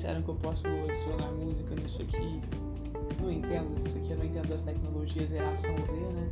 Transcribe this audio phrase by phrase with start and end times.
[0.00, 2.40] disseram que eu posso adicionar música nisso aqui.
[3.20, 6.30] Não entendo isso aqui, eu não entendo das tecnologias geração Z, né?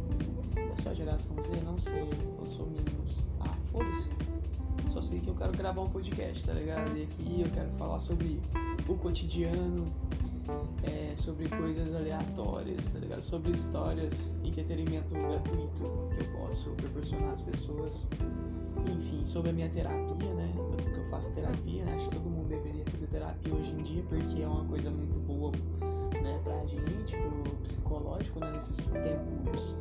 [0.56, 2.08] Eu sou a geração Z, não sei,
[2.38, 3.22] eu sou mínimos.
[3.40, 4.10] Ah, foda-se.
[4.86, 6.96] Só sei que eu quero gravar um podcast, tá ligado?
[6.96, 8.40] E aqui eu quero falar sobre
[8.88, 9.86] o cotidiano,
[10.82, 13.20] é, sobre coisas aleatórias, tá ligado?
[13.20, 15.82] Sobre histórias, entretenimento gratuito
[16.16, 18.08] que eu posso proporcionar às pessoas.
[18.90, 20.54] Enfim, sobre a minha terapia, né?
[20.54, 21.96] Porque eu faço terapia, né?
[21.96, 22.37] Acho que todo mundo
[23.06, 25.52] terapia hoje em dia, porque é uma coisa muito boa,
[26.20, 28.52] né, pra gente, pro psicológico, né?
[28.52, 29.76] Nesses tempos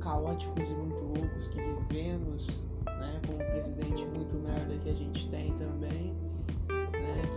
[0.00, 3.20] caóticos e muito loucos que vivemos, né?
[3.26, 6.16] Com um presidente muito merda que a gente tem também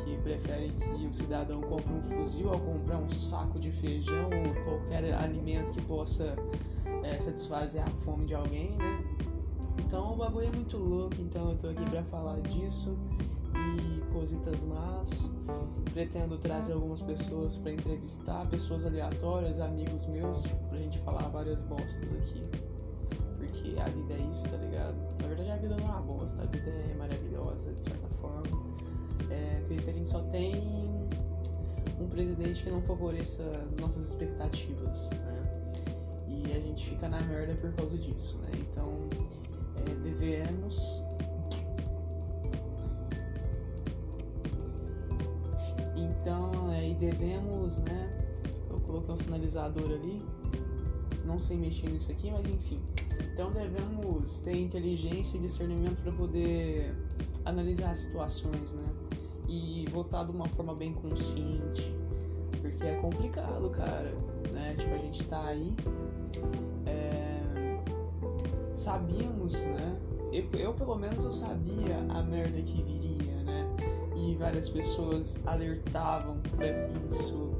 [0.03, 4.63] que prefere que o cidadão compre um fuzil ao comprar um saco de feijão ou
[4.63, 6.35] qualquer alimento que possa
[7.03, 9.03] é, satisfazer a fome de alguém, né?
[9.79, 12.97] Então o bagulho é muito louco, então eu tô aqui pra falar disso
[13.77, 15.33] e cositas más.
[15.93, 21.61] Pretendo trazer algumas pessoas para entrevistar, pessoas aleatórias, amigos meus, tipo, pra gente falar várias
[21.61, 22.43] bostas aqui.
[23.37, 24.95] Porque a vida é isso, tá ligado?
[25.21, 28.71] Na verdade a vida não é uma bosta, a vida é maravilhosa de certa forma
[29.31, 30.53] é, acredito que a gente só tem
[31.99, 33.43] um presidente que não favoreça
[33.79, 35.63] nossas expectativas, né?
[36.27, 38.49] E a gente fica na merda por causa disso, né?
[38.55, 39.09] Então,
[39.77, 41.03] é, devemos
[46.03, 48.25] Então, é, e devemos, né?
[48.69, 50.23] Eu coloquei um sinalizador ali.
[51.25, 52.79] Não sei mexer nisso aqui, mas enfim.
[53.33, 56.93] Então devemos ter inteligência e discernimento para poder
[57.45, 58.85] analisar as situações, né?
[59.51, 61.93] e votar de uma forma bem consciente,
[62.61, 64.13] porque é complicado, cara,
[64.51, 64.75] né?
[64.77, 65.75] Tipo, a gente tá aí,
[66.85, 67.43] é...
[68.73, 69.99] sabíamos, né?
[70.31, 72.79] Eu, eu, pelo menos eu sabia a merda que?
[72.79, 72.99] E
[74.41, 76.67] várias pessoas alertavam para
[77.07, 77.51] isso,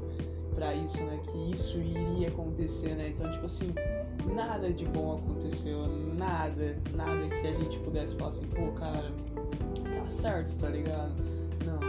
[0.54, 1.20] para isso, né?
[1.30, 3.10] Que isso iria acontecer, né?
[3.10, 3.72] Então, tipo assim,
[4.34, 9.12] nada de bom aconteceu, nada, nada que a gente pudesse falar assim, pô, cara,
[9.94, 11.14] tá certo, tá ligado?
[11.64, 11.80] Não.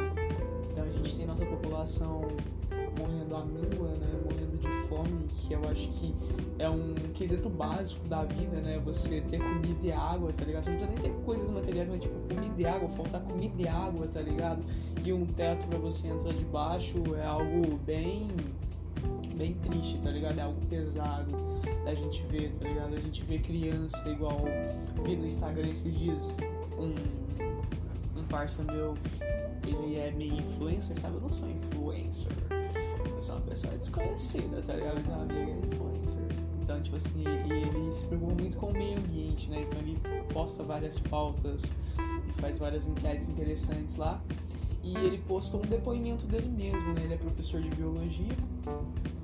[0.72, 2.28] Então a gente tem nossa população
[5.48, 6.14] que eu acho que
[6.58, 8.80] é um quesito básico da vida, né?
[8.86, 10.64] Você ter comida e água, tá ligado?
[10.64, 13.68] Você não precisa nem ter coisas materiais, mas tipo comida e água, faltar comida e
[13.68, 14.64] água, tá ligado?
[15.04, 18.28] E um teto para você entrar debaixo é algo bem
[19.36, 20.40] bem triste, tá ligado?
[20.40, 21.32] É algo pesado
[21.84, 22.96] da gente ver, tá ligado?
[22.96, 24.40] A gente vê criança igual
[25.04, 26.38] vi no Instagram esses dias
[26.78, 26.94] um
[28.18, 28.96] um parça meu
[29.68, 31.16] ele é meio influencer, sabe?
[31.16, 32.32] Eu não sou influencer.
[33.24, 34.96] Sou uma pessoa desconhecida, tá ligado?
[34.96, 36.22] Mas é uma amiga influencer.
[36.62, 39.62] Então, tipo assim, ele se preocupa muito com o meio ambiente, né?
[39.62, 39.98] Então ele
[40.34, 41.62] posta várias pautas
[42.28, 44.22] e faz várias enquetes interessantes lá.
[44.84, 47.04] E ele postou um depoimento dele mesmo, né?
[47.06, 48.36] Ele é professor de biologia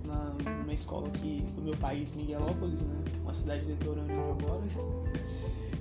[0.05, 3.03] na, numa escola aqui do meu país, Miguelópolis, né?
[3.21, 4.63] Uma cidade litorânea onde eu moro.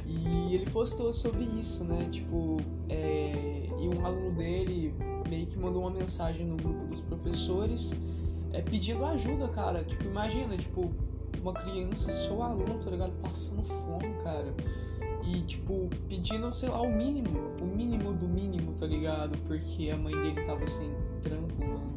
[0.05, 2.09] E ele postou sobre isso, né?
[2.11, 2.57] Tipo,
[2.89, 4.93] é, e um aluno dele
[5.29, 7.93] meio que mandou uma mensagem no grupo dos professores
[8.53, 9.85] é, pedindo ajuda, cara.
[9.85, 10.91] Tipo, imagina, tipo,
[11.41, 13.13] uma criança, seu aluno, tá ligado?
[13.23, 14.55] Passando fome, cara.
[15.25, 17.53] E, tipo, pedindo, sei lá, o mínimo.
[17.61, 19.37] O mínimo do mínimo, tá ligado?
[19.47, 20.91] Porque a mãe dele tava sem
[21.23, 21.97] trampo, mano.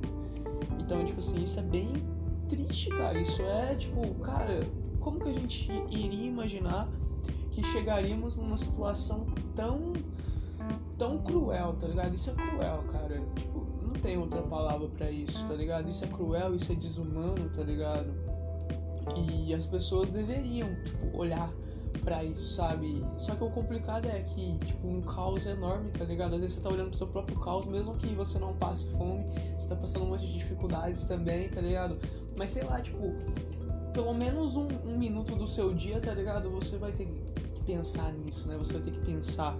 [0.79, 1.93] Então, tipo assim, isso é bem
[2.49, 3.19] triste, cara.
[3.19, 4.59] Isso é, tipo, cara,
[4.99, 6.89] como que a gente iria imaginar
[7.51, 9.25] que chegaríamos numa situação
[9.55, 9.93] tão
[11.01, 12.13] tão cruel, tá ligado?
[12.13, 13.19] Isso é cruel, cara.
[13.35, 15.89] Tipo, não tem outra palavra para isso, tá ligado?
[15.89, 18.13] Isso é cruel, isso é desumano, tá ligado?
[19.17, 21.51] E as pessoas deveriam, tipo, olhar
[22.03, 23.03] para isso, sabe?
[23.17, 26.35] Só que o complicado é que, tipo, um caos enorme, tá ligado?
[26.35, 29.25] Às vezes você tá olhando pro seu próprio caos, mesmo que você não passe fome,
[29.57, 31.97] você tá passando um monte de dificuldades também, tá ligado?
[32.37, 33.15] Mas sei lá, tipo,
[33.91, 36.51] pelo menos um, um minuto do seu dia, tá ligado?
[36.51, 37.07] Você vai ter
[37.55, 38.55] que pensar nisso, né?
[38.55, 39.57] Você vai ter que pensar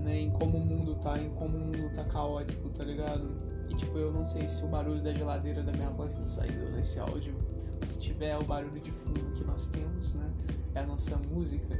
[0.00, 3.30] né, em como o mundo tá, em como o mundo tá caótico, tá ligado?
[3.68, 6.70] E tipo, eu não sei se o barulho da geladeira da minha voz tá saindo
[6.72, 7.34] nesse áudio.
[7.80, 10.30] Mas se tiver o barulho de fundo que nós temos, né?
[10.74, 11.78] É a nossa música.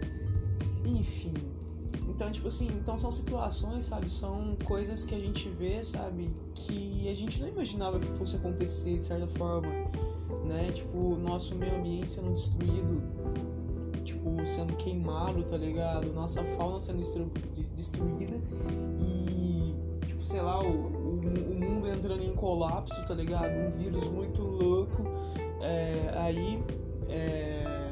[0.85, 1.35] Enfim.
[2.09, 4.11] Então, tipo assim, então são situações, sabe?
[4.11, 6.31] São coisas que a gente vê, sabe?
[6.55, 9.69] Que a gente não imaginava que fosse acontecer de certa forma,
[10.45, 10.71] né?
[10.73, 13.03] Tipo, nosso meio ambiente sendo destruído
[14.44, 16.12] sendo queimado, tá ligado?
[16.12, 16.99] Nossa fauna sendo
[17.77, 18.37] destruída
[19.00, 19.75] e,
[20.06, 23.56] tipo, sei lá, o, o, o mundo entrando em colapso, tá ligado?
[23.56, 25.05] Um vírus muito louco.
[25.61, 26.59] É, aí,
[27.09, 27.91] é,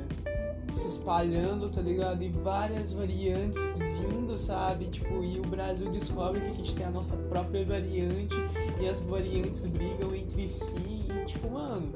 [0.72, 2.22] se espalhando, tá ligado?
[2.22, 4.86] E várias variantes vindo, sabe?
[4.86, 8.34] Tipo, e o Brasil descobre que a gente tem a nossa própria variante
[8.80, 11.92] e as variantes brigam entre si e tipo, mano,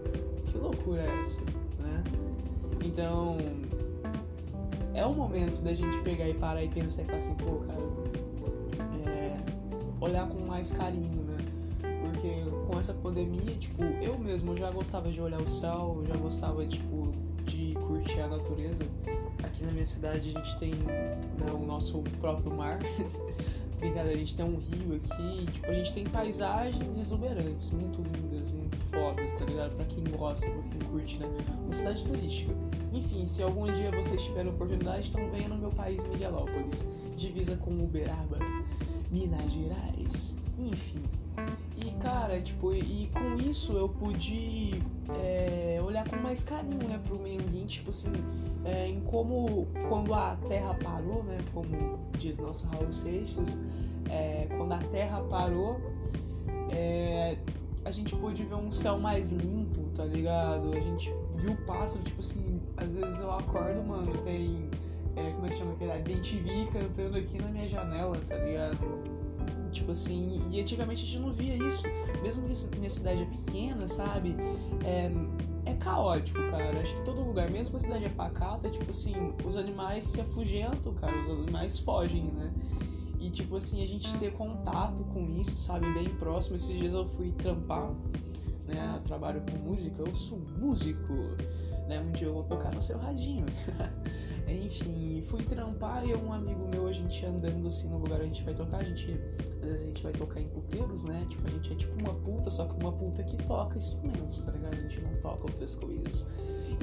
[0.46, 1.40] que loucura é essa,
[1.78, 2.04] né?
[2.84, 3.36] Então,
[4.94, 7.80] é o momento da gente pegar e parar e pensar e falar assim, pô, cara,
[9.06, 9.36] é,
[10.00, 11.36] olhar com mais carinho, né?
[11.80, 16.66] Porque com essa pandemia, tipo, eu mesmo já gostava de olhar o céu, já gostava,
[16.66, 17.12] tipo,
[17.44, 18.84] de curtir a natureza.
[19.42, 22.78] Aqui na minha cidade a gente tem né, o nosso próprio mar.
[23.78, 28.48] Brincadeira, a gente tem um rio aqui, tipo, a gente tem paisagens exuberantes, muito lindas,
[28.52, 29.74] muito fodas, tá ligado?
[29.74, 31.28] Pra quem gosta, pra quem curte, né?
[31.64, 32.54] Uma cidade turística.
[32.92, 36.86] Enfim, se algum dia vocês tiverem oportunidade, então venha no meu país, Miguelópolis,
[37.16, 38.38] divisa com Uberaba,
[39.10, 41.02] Minas Gerais, enfim.
[41.84, 44.80] E cara, tipo, e, com isso eu pude
[45.18, 48.12] é, olhar com mais carinho, né, pro meio ambiente, tipo assim,
[48.64, 53.60] é, em como quando a Terra parou, né, como diz nosso Raul Seixas,
[54.10, 55.80] é, quando a Terra parou,
[56.70, 57.38] é,
[57.84, 60.72] a gente pôde ver um céu mais limpo, tá ligado?
[60.76, 64.68] A gente viu o pássaro, tipo assim, às vezes eu acordo, mano, tem.
[65.14, 65.92] É, como é que chama aquele?
[65.92, 68.78] A TV cantando aqui na minha janela, tá ligado?
[69.70, 71.84] Tipo assim, e antigamente a gente não via isso.
[72.22, 74.36] Mesmo que minha cidade é pequena, sabe?
[74.84, 75.10] É,
[75.70, 76.78] é caótico, cara.
[76.80, 79.14] Acho que todo lugar, mesmo que a cidade é pacata, tipo assim,
[79.44, 81.18] os animais se afugentam, cara.
[81.20, 82.52] Os animais fogem, né?
[83.18, 85.92] E tipo assim, a gente ter contato com isso, sabe?
[85.94, 86.56] Bem próximo.
[86.56, 87.90] Esses dias eu fui trampar,
[88.66, 88.94] né?
[88.96, 91.12] Eu trabalho com música, eu sou músico,
[91.92, 92.00] né?
[92.00, 93.44] Um dia eu vou tocar no seu radinho.
[94.48, 98.26] Enfim, fui trampar e um amigo meu, a gente andando assim no lugar onde a
[98.26, 99.12] gente vai tocar, a gente.
[99.62, 101.24] Às vezes a gente vai tocar em puteiros, né?
[101.28, 104.50] Tipo, a gente é tipo uma puta, só que uma puta que toca instrumentos, tá
[104.50, 104.74] ligado?
[104.74, 106.26] A gente não toca outras coisas.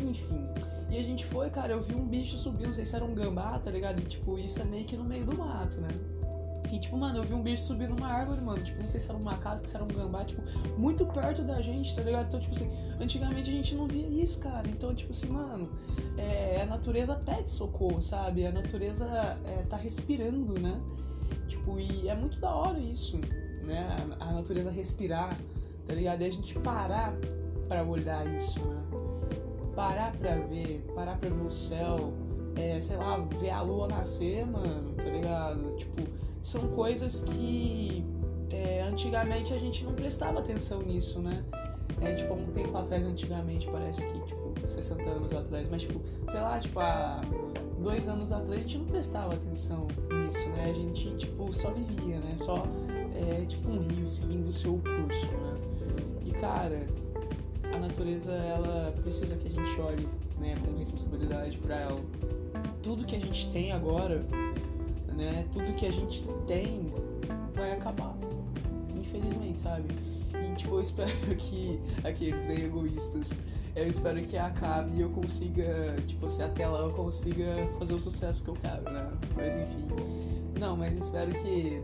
[0.01, 0.47] Enfim.
[0.89, 3.13] E a gente foi, cara, eu vi um bicho subindo, não sei se era um
[3.13, 3.99] gambá, tá ligado?
[3.99, 5.89] E tipo, isso é meio que no meio do mato, né?
[6.71, 8.63] E, tipo, mano, eu vi um bicho subir numa árvore, mano.
[8.63, 10.41] Tipo, não sei se era uma casa, se era um gambá, tipo,
[10.77, 12.27] muito perto da gente, tá ligado?
[12.27, 12.69] Então, tipo assim,
[12.99, 14.67] antigamente a gente não via isso, cara.
[14.67, 15.69] Então, tipo assim, mano,
[16.17, 18.45] é, a natureza pede socorro, sabe?
[18.45, 19.05] A natureza
[19.45, 20.79] é, tá respirando, né?
[21.47, 23.17] Tipo, e é muito da hora isso,
[23.65, 24.15] né?
[24.19, 25.35] A, a natureza respirar,
[25.87, 26.21] tá ligado?
[26.21, 27.15] E a gente parar
[27.67, 28.81] para olhar isso, né?
[29.75, 32.13] Parar pra ver, parar pra ver o céu,
[32.55, 35.75] é, sei lá, ver a lua nascer, mano, tá ligado?
[35.77, 36.03] Tipo,
[36.41, 38.03] são coisas que
[38.49, 41.43] é, antigamente a gente não prestava atenção nisso, né?
[42.01, 45.99] É tipo, um tempo atrás, antigamente, parece que, tipo, 60 anos atrás, mas tipo,
[46.29, 47.21] sei lá, tipo, há
[47.81, 50.69] dois anos atrás a gente não prestava atenção nisso, né?
[50.69, 52.35] A gente, tipo, só vivia, né?
[52.37, 52.65] Só,
[53.15, 55.57] é, tipo, um rio seguindo o seu curso, né?
[56.25, 56.87] E, cara,
[57.73, 60.07] a natureza, ela precisa que a gente olhe,
[60.39, 61.99] né, com responsabilidade para ela.
[62.81, 64.23] Tudo que a gente tem agora
[65.19, 65.45] né?
[65.51, 66.91] Tudo que a gente tem
[67.53, 68.15] vai acabar.
[68.97, 69.87] Infelizmente, sabe?
[70.33, 73.33] E tipo, eu espero que aqueles bem egoístas,
[73.75, 77.99] eu espero que acabe e eu consiga, tipo, se até lá eu consiga fazer o
[77.99, 79.11] sucesso que eu quero, né?
[79.35, 79.87] Mas enfim.
[80.59, 81.81] Não, mas espero que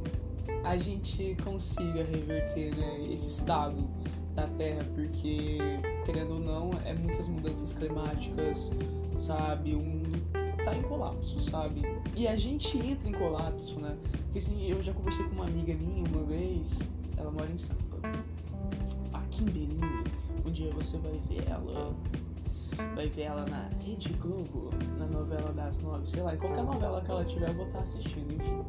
[0.63, 3.87] a gente consiga reverter, né, esse estado
[4.33, 5.57] da Terra, porque
[6.03, 8.71] querendo ou não, é muitas mudanças climáticas,
[9.15, 9.75] sabe?
[9.75, 10.03] Um
[10.65, 11.83] tá em colapso, sabe?
[12.15, 13.95] E a gente entra em colapso, né?
[14.23, 16.79] Porque assim, eu já conversei com uma amiga minha uma vez,
[17.15, 17.97] ela mora em Sampa.
[19.13, 19.79] Aqui em Belém,
[20.43, 21.93] um dia você vai ver ela.
[22.95, 26.99] Vai ver ela na Rede Globo, na novela das nove, sei lá, em qualquer novela
[26.99, 28.63] que ela tiver, eu vou estar assistindo, enfim.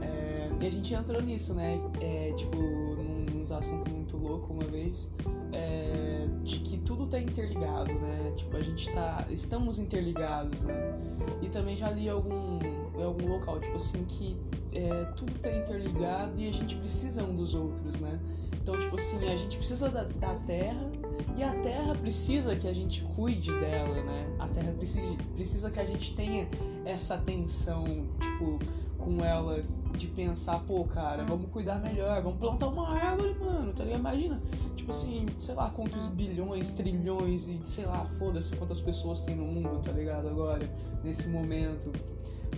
[0.00, 1.78] É, e a gente entrou nisso, né?
[2.00, 5.12] É, tipo, num, num assunto muito louco uma vez.
[5.52, 8.32] É, de que tudo tá interligado, né?
[8.34, 9.26] Tipo, a gente tá.
[9.30, 10.91] Estamos interligados, né?
[11.40, 12.58] E também já li algum,
[12.98, 14.36] em algum local, tipo assim, que
[14.72, 18.18] é, tudo tá interligado e a gente precisa um dos outros, né?
[18.62, 20.88] Então, tipo assim, a gente precisa da, da terra
[21.36, 24.36] e a terra precisa que a gente cuide dela, né?
[24.38, 26.48] A terra precisa, precisa que a gente tenha
[26.84, 27.84] essa atenção,
[28.20, 28.58] tipo,
[28.98, 29.60] com ela
[29.96, 34.00] de pensar, pô, cara, vamos cuidar melhor, vamos plantar uma árvore, mano, tá ligado?
[34.00, 34.40] Imagina,
[34.74, 39.44] tipo assim, sei lá quantos bilhões, trilhões e sei lá, foda-se quantas pessoas tem no
[39.44, 40.28] mundo, tá ligado?
[40.28, 40.68] Agora,
[41.04, 41.92] nesse momento.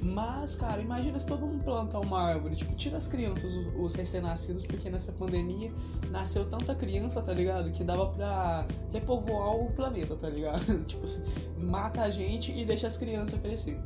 [0.02, 4.66] Mas, cara, imagina se todo mundo plantar uma árvore, tipo, tira as crianças, os recém-nascidos,
[4.66, 5.72] porque nessa pandemia
[6.10, 7.70] nasceu tanta criança, tá ligado?
[7.70, 10.62] Que dava pra repovoar o planeta, tá ligado?
[10.84, 11.24] tipo assim,
[11.58, 13.80] mata a gente e deixa as crianças crescer.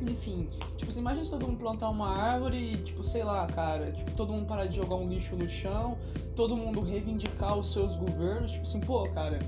[0.00, 3.92] Enfim, tipo, você imagina se todo mundo plantar uma árvore e, tipo, sei lá, cara,
[3.92, 5.98] tipo, todo mundo parar de jogar um lixo no chão,
[6.34, 9.38] todo mundo reivindicar os seus governos, tipo assim, pô, cara,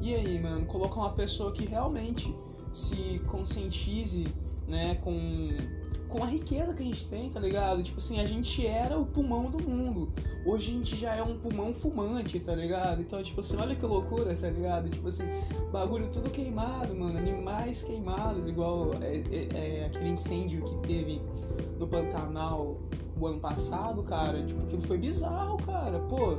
[0.00, 2.34] e aí, mano, colocar uma pessoa que realmente
[2.72, 4.26] se conscientize,
[4.66, 5.50] né, com
[6.10, 7.82] com a riqueza que a gente tem, tá ligado?
[7.82, 10.12] Tipo assim, a gente era o pulmão do mundo.
[10.44, 13.00] Hoje a gente já é um pulmão fumante, tá ligado?
[13.00, 14.90] Então, tipo assim, olha que loucura, tá ligado?
[14.90, 15.24] Tipo assim,
[15.72, 17.16] bagulho tudo queimado, mano.
[17.16, 21.22] Animais queimados, igual é, é, é aquele incêndio que teve
[21.78, 22.76] no Pantanal
[23.18, 24.44] o ano passado, cara.
[24.44, 26.00] Tipo, aquilo foi bizarro, cara.
[26.00, 26.38] Pô,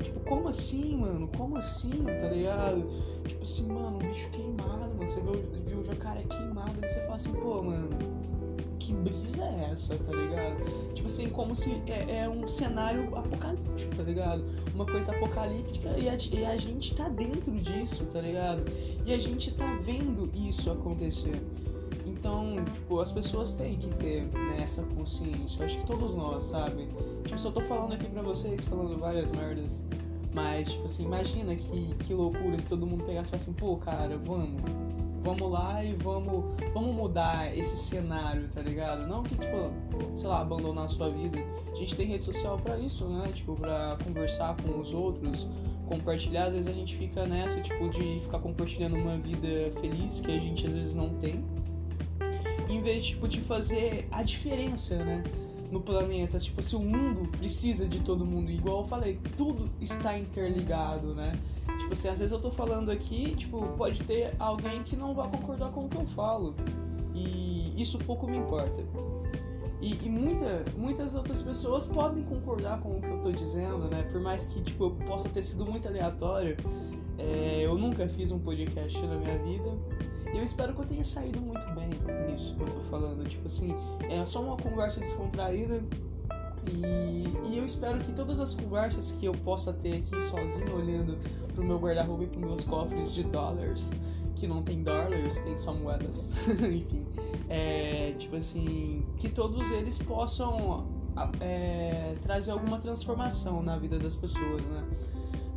[0.00, 1.28] tipo, como assim, mano?
[1.36, 2.86] Como assim, tá ligado?
[3.26, 5.08] Tipo assim, mano, um bicho queimado, mano.
[5.08, 8.17] Você viu, viu o jacaré queimado você fala assim, pô, mano
[8.88, 10.94] que brisa é essa, tá ligado?
[10.94, 14.42] Tipo assim, como se é, é um cenário apocalíptico, tá ligado?
[14.74, 18.64] Uma coisa apocalíptica e a, e a, gente tá dentro disso, tá ligado?
[19.04, 21.38] E a gente tá vendo isso acontecer.
[22.06, 24.66] Então, tipo, as pessoas têm que ter né,
[24.96, 25.60] consciência.
[25.60, 26.88] Eu acho que todos nós, sabe?
[27.24, 29.84] Tipo, só tô falando aqui pra vocês, falando várias merdas.
[30.32, 33.76] Mas, tipo assim, imagina que, que loucura se todo mundo pegasse e falasse assim, pô,
[33.76, 34.62] cara, vamos
[35.22, 39.06] vamos lá e vamos, vamos mudar esse cenário, tá ligado?
[39.06, 39.70] Não que, tipo,
[40.14, 41.38] sei lá, abandonar a sua vida.
[41.70, 43.30] A gente tem rede social para isso, né?
[43.34, 45.48] Tipo, pra conversar com os outros,
[45.86, 46.44] compartilhar.
[46.46, 50.38] Às vezes a gente fica nessa, tipo, de ficar compartilhando uma vida feliz que a
[50.38, 51.44] gente às vezes não tem.
[52.68, 55.24] Em vez, tipo, de fazer a diferença, né?
[55.70, 56.38] no planeta.
[56.38, 61.32] Tipo, se o mundo precisa de todo mundo, igual eu falei, tudo está interligado, né?
[61.78, 65.28] Tipo assim, às vezes eu tô falando aqui, tipo, pode ter alguém que não vai
[65.30, 66.54] concordar com o que eu falo.
[67.14, 68.82] E isso pouco me importa.
[69.80, 74.02] E, e muita, muitas outras pessoas podem concordar com o que eu tô dizendo, né?
[74.10, 76.56] Por mais que, tipo, eu possa ter sido muito aleatório.
[77.16, 79.70] É, eu nunca fiz um podcast na minha vida.
[80.32, 81.90] E eu espero que eu tenha saído muito bem
[82.30, 83.26] nisso que eu tô falando.
[83.28, 83.74] Tipo assim,
[84.10, 85.82] é só uma conversa descontraída.
[86.70, 91.18] E, e eu espero que todas as conversas que eu possa ter aqui sozinho, olhando
[91.54, 93.92] pro meu guarda-roupa e pros meus cofres de dólares,
[94.34, 97.06] que não tem dólares, tem só moedas, enfim,
[97.48, 100.86] é, tipo assim, que todos eles possam
[101.40, 104.84] é, trazer alguma transformação na vida das pessoas, né?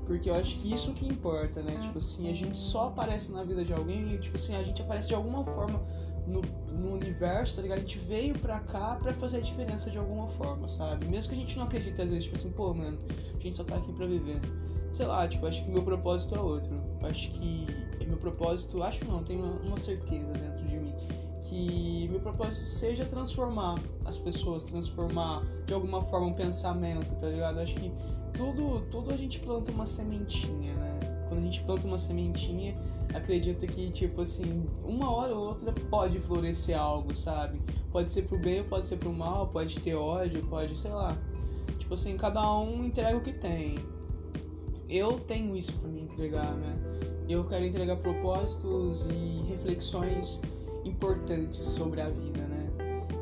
[0.06, 1.78] Porque eu acho que isso que importa, né?
[1.82, 4.82] Tipo assim, a gente só aparece na vida de alguém e, tipo assim, a gente
[4.82, 5.80] aparece de alguma forma
[6.28, 7.80] no, no universo, tá ligado?
[7.80, 11.08] A gente veio pra cá pra fazer a diferença de alguma forma, sabe?
[11.08, 13.64] Mesmo que a gente não acredite às vezes, tipo assim, pô, mano, a gente só
[13.64, 14.40] tá aqui pra viver.
[14.92, 16.70] Sei lá, tipo, acho que meu propósito é outro.
[17.04, 17.66] Acho que
[18.06, 20.94] meu propósito, acho não, tenho uma, uma certeza dentro de mim
[21.42, 27.60] que meu propósito seja transformar as pessoas, transformar de alguma forma um pensamento, tá ligado?
[27.60, 27.92] Acho que
[28.34, 30.91] tudo, tudo a gente planta uma sementinha, né?
[31.32, 32.76] Quando a gente planta uma sementinha,
[33.14, 37.62] acredita que, tipo assim, uma hora ou outra pode florescer algo, sabe?
[37.90, 41.18] Pode ser pro bem pode ser pro mal, pode ter ódio, pode, sei lá.
[41.80, 43.76] Tipo assim, cada um entrega o que tem.
[44.90, 46.76] Eu tenho isso para me entregar, né?
[47.30, 50.42] Eu quero entregar propósitos e reflexões
[50.84, 52.70] importantes sobre a vida, né?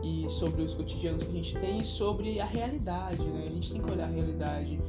[0.02, 3.46] E sobre os cotidianos que a gente tem e sobre a realidade, né?
[3.46, 4.80] A gente tem que olhar a realidade,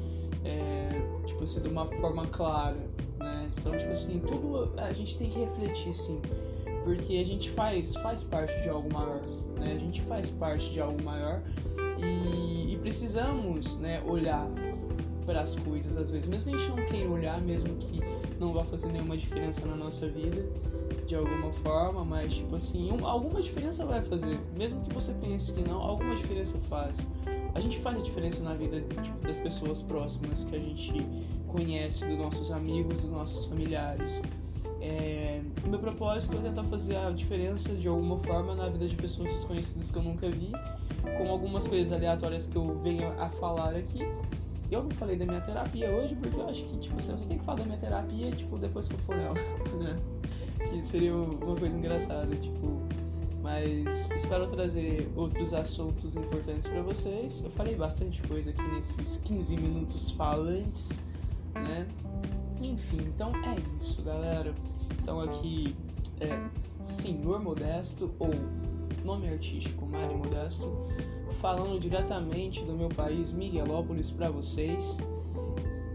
[0.43, 0.89] é,
[1.27, 2.89] tipo assim, de uma forma clara?
[3.61, 6.21] Então, tipo assim, tudo a gente tem que refletir, sim,
[6.83, 9.21] porque a gente faz, faz parte de algo maior,
[9.59, 9.75] né?
[9.77, 11.43] A gente faz parte de algo maior
[11.99, 14.49] e, e precisamos, né, olhar
[15.27, 18.01] para as coisas às vezes, mesmo que a gente não queira olhar, mesmo que
[18.41, 20.43] não vá fazer nenhuma diferença na nossa vida
[21.07, 24.39] de alguma forma, mas tipo assim, um, alguma diferença vai fazer.
[24.57, 27.05] Mesmo que você pense que não, alguma diferença faz.
[27.53, 31.05] A gente faz a diferença na vida tipo, das pessoas próximas que a gente
[31.51, 34.21] conhece, dos nossos amigos, dos nossos familiares.
[34.81, 39.31] É, meu propósito é tentar fazer a diferença de alguma forma na vida de pessoas
[39.31, 40.51] desconhecidas que eu nunca vi,
[41.19, 44.01] com algumas coisas aleatórias que eu venho a falar aqui.
[44.71, 47.25] Eu não falei da minha terapia hoje porque eu acho que, tipo, assim, eu só
[47.25, 49.35] tenho que falar da minha terapia, tipo, depois que eu for nela,
[49.83, 49.99] né?
[50.71, 52.81] Que seria uma coisa engraçada, tipo.
[53.43, 57.43] Mas espero trazer outros assuntos importantes para vocês.
[57.43, 61.01] Eu falei bastante coisa aqui nesses 15 minutos falantes,
[61.55, 61.87] né?
[62.61, 64.55] Enfim, então é isso, galera.
[65.03, 65.75] Então aqui
[66.21, 66.39] é
[66.83, 68.31] Senhor Modesto ou
[69.05, 70.87] nome artístico Mário Modesto,
[71.41, 74.99] falando diretamente do meu país Miguelópolis para vocês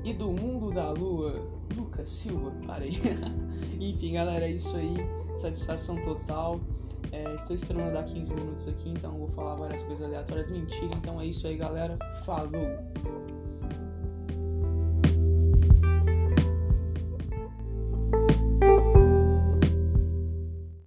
[0.04, 2.92] e do mundo da lua Lucas Silva, parei.
[3.80, 4.96] Enfim, galera, é isso aí.
[5.36, 6.60] Satisfação total.
[7.12, 10.52] É, estou esperando dar 15 minutos aqui, então vou falar várias coisas aleatórias.
[10.52, 11.98] Mentira, então é isso aí, galera.
[12.26, 12.78] Falou!